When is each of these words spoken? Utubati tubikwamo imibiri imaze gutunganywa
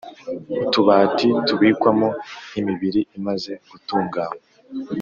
Utubati 0.63 1.27
tubikwamo 1.47 2.09
imibiri 2.59 3.01
imaze 3.17 3.51
gutunganywa 3.69 4.35